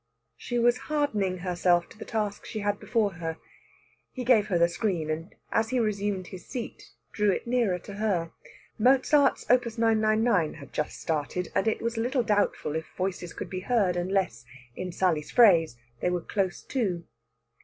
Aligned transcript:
She 0.35 0.57
was 0.57 0.79
hardening 0.89 1.37
herself 1.45 1.87
to 1.89 1.97
the 1.99 2.05
task 2.05 2.43
she 2.43 2.61
had 2.61 2.79
before 2.79 3.11
her. 3.13 3.37
He 4.11 4.23
gave 4.23 4.47
her 4.47 4.57
the 4.57 4.67
screen, 4.67 5.11
and 5.11 5.35
as 5.51 5.69
he 5.69 5.79
resumed 5.79 6.25
his 6.25 6.43
seat 6.47 6.89
drew 7.11 7.29
it 7.29 7.45
nearer 7.45 7.77
to 7.77 7.93
her. 7.93 8.31
Mozart's 8.79 9.45
Op. 9.47 9.63
999 9.63 10.55
had 10.55 10.73
just 10.73 10.99
started, 10.99 11.51
and 11.53 11.67
it 11.67 11.83
was 11.83 11.97
a 11.97 12.01
little 12.01 12.23
doubtful 12.23 12.75
if 12.75 12.87
voices 12.97 13.31
could 13.31 13.51
be 13.51 13.59
heard 13.59 13.95
unless, 13.95 14.43
in 14.75 14.91
Sally's 14.91 15.29
phrase, 15.29 15.77
they 15.99 16.09
were 16.09 16.21
close 16.21 16.63
to. 16.63 17.03